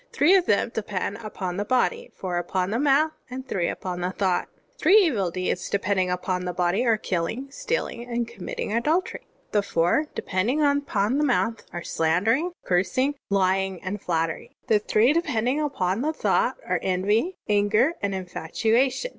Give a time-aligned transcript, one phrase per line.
[0.11, 4.49] Three of them depend upon the body, fotir upon the mouth, and three upon thought.
[4.79, 9.27] "Three evil deeds depending upon the body are: killing, stealing, and committing adultery.
[9.51, 14.55] The four depending upon the mouth are: slan* dering, cursing, lying, and flattery.
[14.65, 19.09] The three depending upon thought are: envy, anger, and infatuation.